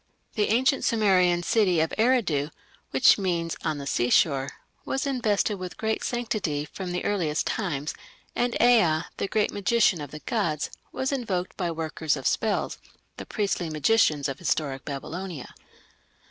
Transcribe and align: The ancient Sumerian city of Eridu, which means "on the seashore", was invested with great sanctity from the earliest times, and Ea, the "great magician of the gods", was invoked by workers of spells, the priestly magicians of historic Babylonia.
The 0.33 0.49
ancient 0.49 0.83
Sumerian 0.83 1.43
city 1.43 1.79
of 1.79 1.93
Eridu, 1.95 2.49
which 2.89 3.19
means 3.19 3.55
"on 3.63 3.77
the 3.77 3.85
seashore", 3.85 4.49
was 4.83 5.05
invested 5.05 5.59
with 5.59 5.77
great 5.77 6.03
sanctity 6.03 6.65
from 6.65 6.91
the 6.91 7.05
earliest 7.05 7.45
times, 7.45 7.93
and 8.35 8.55
Ea, 8.59 9.03
the 9.17 9.27
"great 9.29 9.51
magician 9.51 10.01
of 10.01 10.09
the 10.09 10.17
gods", 10.21 10.71
was 10.91 11.11
invoked 11.11 11.55
by 11.55 11.69
workers 11.69 12.15
of 12.17 12.25
spells, 12.25 12.79
the 13.17 13.27
priestly 13.27 13.69
magicians 13.69 14.27
of 14.27 14.39
historic 14.39 14.85
Babylonia. 14.85 15.53